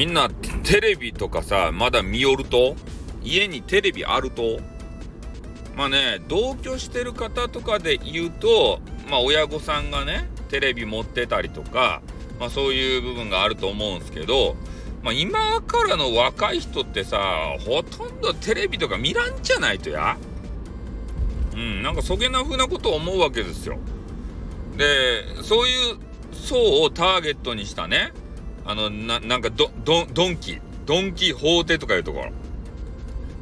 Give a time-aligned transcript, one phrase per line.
[0.00, 0.30] みんな
[0.64, 2.74] テレビとかさまだ見よると？
[3.22, 4.58] 家にテレビあると？
[5.76, 8.80] まあね同居してる方とかで言うと
[9.10, 12.00] まあ親御さんがねテレビ持ってたりとか、
[12.38, 14.56] まあ、そういう部分があると思うんですけど、
[15.02, 20.16] まあ、今からの若い人ってさほとんどテレビとか見らんじゃないとや。
[21.52, 23.78] うんなんかそげな風なことを思うわけですよ。
[24.78, 25.98] でそういう
[26.32, 28.14] 層をターゲットにしたね
[28.64, 32.26] あのななんかドドドンキドンキホーテとかいうところ。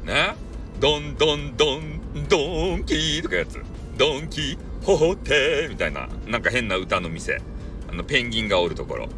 [0.05, 0.35] ね？
[0.79, 2.37] ドンドンドンド
[2.77, 3.61] ンキーとかやつ。
[3.97, 6.07] ドンキホーテみたいな。
[6.27, 7.41] なんか変な歌の店。
[7.89, 9.09] あのペンギンがおるところ。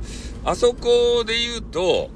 [0.43, 2.09] あそこで言うと、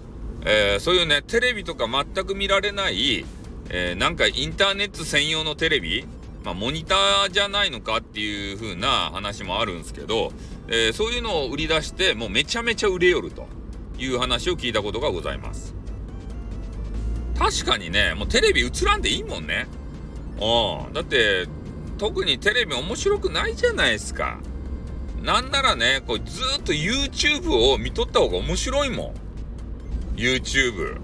[0.46, 3.26] えー、そういうねテレビとか全く見られない、
[3.70, 6.06] えー、なんかインターネット専用のテレビ。
[6.44, 10.32] まあ、モニターじゃないのかっていう風な話もあるんですけど、
[10.68, 13.48] えー、そういうのを売り出してもうめちゃめちゃ売れよると。
[13.98, 15.74] いう話を聞いたことがございます。
[17.38, 19.68] 確かにねもうテレビ映らんでいいもんね。
[20.40, 21.48] うんだって
[21.98, 24.40] 特にテレビ面白くないじゃないですか。
[25.22, 29.14] なんならねこうずっと YouTube を見とった方が面白いも
[30.16, 30.18] ん。
[30.18, 31.00] YouTube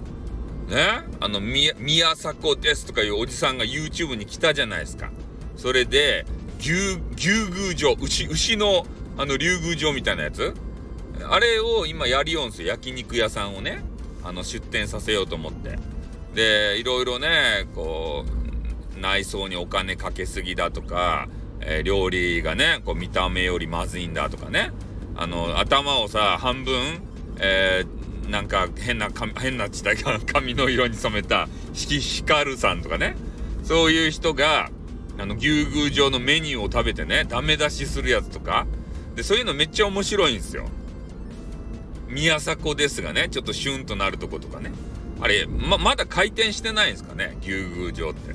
[0.68, 1.02] ね？
[1.20, 1.74] あの宮
[2.14, 5.10] 迫ですとかいうおじさんが YouTube に来たじゃないですか。
[5.56, 6.24] それで
[6.58, 6.72] 牛
[7.16, 8.86] 牛宮城牛牛の
[9.18, 10.54] あの竜宮城みたいなやつ
[11.28, 12.68] あれを今やりよんすよ。
[12.68, 13.82] 焼肉屋さんをね
[14.24, 15.78] あの出店させようと思って。
[16.34, 18.24] でいろいろねこ
[18.96, 21.28] う内装にお金かけすぎだとか、
[21.60, 24.70] えー、料理がねこう見た目よりまずいんだとかね。
[25.14, 27.02] あの頭をさ半分、
[27.38, 33.16] えー、なんか変な変な地帯が 髪の色に染めた光さんとかね。
[33.64, 34.70] そういう人が
[35.18, 38.66] あの牛宮城のメニューを食べてねダメ出しするやつとか。
[39.14, 40.66] でそういうのめっちゃ面白いんですよ。
[42.12, 44.70] 宮迫ですがねちょっとシュンとなるとことかね。
[45.20, 48.34] あれままだ回転してないんですかね牛宮城って。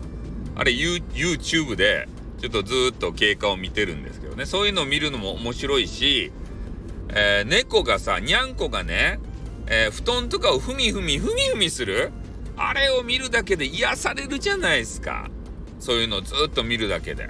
[0.55, 2.07] あれ YouTube で
[2.41, 4.45] ちょっとずっと経過を見てるんですけどね。
[4.45, 6.31] そういうのを見るのも面白いし、
[7.09, 9.19] えー、猫がさにゃんこがね、
[9.67, 12.11] えー、布団とかをふみふみふみふみする
[12.55, 15.29] あれを見るだけで癒されるじゃないですか。
[15.79, 17.29] そういうのをずっと見るだけで。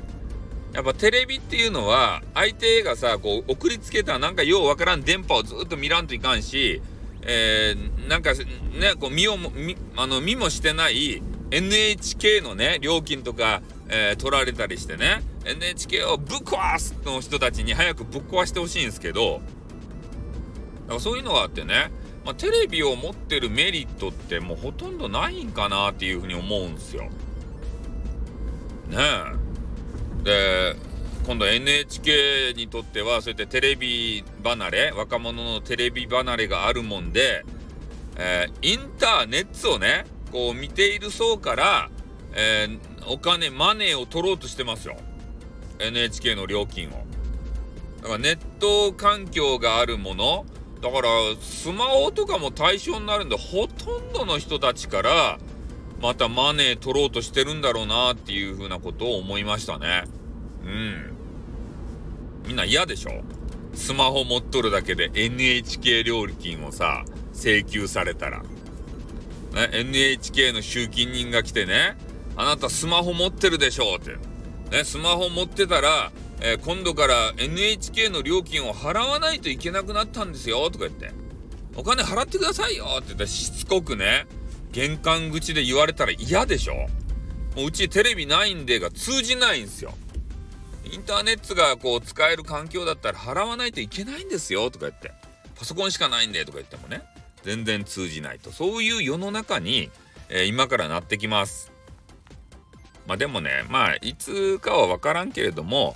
[0.73, 6.81] やっぱテレビっていうのは相手がさこう送りつけたなんかようわからん電波をずっと見らんといかんし、
[7.23, 19.41] えー、なんかねこう見を見あの見もしてない NHK のね料金とか、えー、取られたりしてね NHK をぶっ壊すの人たちに早くぶっ壊してほしいんですけど
[20.87, 21.91] だからそういうのがあってね、
[22.25, 27.03] まあ、テレビを持ってるメリットってもうほとんどないんかなっていうふうに思うんですよ。
[28.89, 29.46] ねえ。
[30.27, 30.75] で
[31.25, 37.45] 今度 NHK にとってはそうやってテレビ離れ若者のテレビ離れがあるもんで、
[38.17, 41.89] えー、インターネットをねこう見ている層から、
[42.33, 44.97] えー、お金マネーを取ろうとしてますよ
[45.79, 46.91] NHK の料金を
[48.01, 50.45] だからネット環境があるもの
[50.81, 51.09] だから
[51.39, 55.39] スマホとかも対象になるんでほとんどの人たちから
[56.01, 60.03] またマネー取ろうとしてるんだろうなっていうふうなことを思いましたね。
[60.67, 61.13] うん。
[62.47, 63.23] みんな嫌でしょ？
[63.73, 68.41] スマホ持っとるだけで NHK 料金をさ、請求されたら。
[69.53, 71.97] ね、NHK の集金人が来てね、
[72.35, 74.17] あなたスマホ持ってるでしょって。
[74.75, 76.11] ね、スマホ持ってたら、
[76.41, 81.11] えー、今度から NHK の料金を払わないといけなくなったんですよとか言って。
[81.75, 84.25] お金払ってくださいよって言ってしつこくね、
[84.71, 86.73] 玄関口で言われたら嫌でしょ
[87.55, 89.93] もううちテレビないんでが通じないんですよ。
[90.91, 95.11] インターネットがこう使える環境だったら払わないといけないんですよとか言って。
[95.55, 97.01] パソコンしかないんでとか言ってもね。
[97.43, 98.51] 全然通じないと。
[98.51, 99.89] そういう世の中に、
[100.29, 101.71] えー、今からなってきます。
[103.05, 105.95] まあでもね、まあいつかはわからんけれども、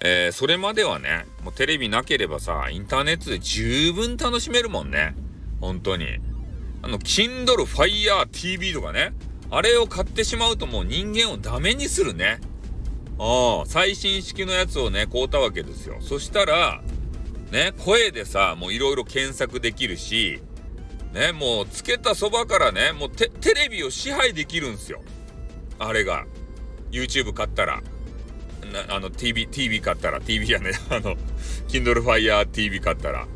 [0.00, 5.14] えー、それまではね、もうテレビなければさ、インターネットで十分楽しめるもんね。
[5.60, 6.06] 本当に。
[6.82, 9.12] あの、Kindle Fire TV とかね。
[9.50, 12.40] あれを買ってしまうともう人間をダメにするね。
[13.18, 15.96] あ、最新式のやつをね、買うたわけですよ。
[16.00, 16.82] そしたら、
[17.50, 20.40] ね、声でさ、もういろいろ検索できるし、
[21.12, 25.02] ね、もうつけたそばからね、もうテレビを支配できるんですよ。
[25.78, 26.26] あれが。
[26.90, 27.82] YouTube 買ったら。
[28.72, 31.16] なあの、TV、TV 買ったら、TV やね、 あの、
[31.68, 33.26] Kindle Fire TV 買ったら。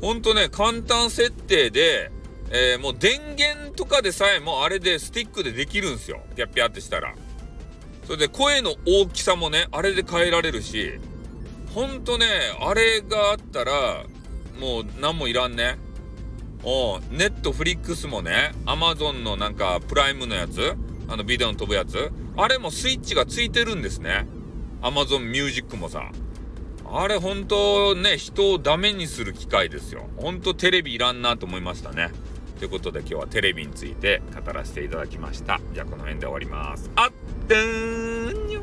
[0.00, 2.10] ほんとね、簡単設定で、
[2.50, 6.20] えー、もう電源とかでさえもあれでスティックでできるんですよ。
[6.34, 7.14] ピャッピャってしたら。
[8.10, 10.98] それで声の大きさもね、あれで変えられるし、
[11.72, 12.26] ほんとね、
[12.60, 14.02] あれがあったら、
[14.58, 15.78] もう何もいらんね。
[16.64, 20.74] おネットフリックスもね、アマゾンのなんかプライムのやつ、
[21.06, 24.26] あのビデオの飛ぶやつ、あれもスイッチがついてるんですね。
[24.82, 26.10] アマゾンミュージックもさ。
[26.92, 30.08] あれ本当ね、人をダメにする機械ですよ。
[30.16, 32.10] 本当テレビいらんなと思いましたね。
[32.60, 35.62] ということで今日はテレビについて語らせていただきました。
[35.72, 36.90] じゃあこの辺で終わります。
[36.94, 37.12] あっ
[37.48, 38.60] てーんにょ